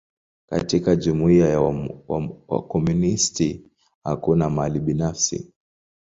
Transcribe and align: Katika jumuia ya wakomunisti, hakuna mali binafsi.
Katika 0.49 0.95
jumuia 0.95 1.49
ya 1.49 1.61
wakomunisti, 2.47 3.63
hakuna 4.03 4.49
mali 4.49 4.79
binafsi. 4.79 5.53